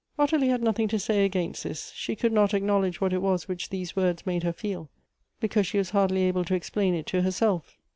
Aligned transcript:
Ottilie 0.17 0.47
had 0.47 0.63
nothing 0.63 0.87
to 0.87 0.97
say 0.97 1.25
against 1.25 1.63
this; 1.63 1.91
she 1.95 2.15
could 2.15 2.31
not 2.31 2.55
acknowledge 2.55 2.99
what 2.99 3.13
it 3.13 3.21
was 3.21 3.47
which 3.47 3.69
these 3.69 3.95
words 3.95 4.25
made 4.25 4.41
her 4.41 4.51
feel, 4.51 4.89
because 5.39 5.67
she 5.67 5.77
was 5.77 5.91
hardly 5.91 6.23
able 6.23 6.43
to 6.45 6.55
explain 6.55 6.95
it 6.95 7.05
to 7.05 7.21
herself. 7.21 7.77